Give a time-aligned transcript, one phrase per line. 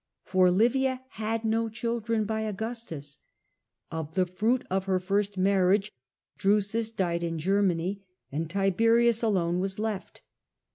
[0.23, 3.19] For Livia had had no children by Augustus,
[3.91, 5.91] Of the fruit of her first marriage
[6.39, 8.01] Drusus died in Germany,
[8.31, 10.23] and Tiberius alone was left.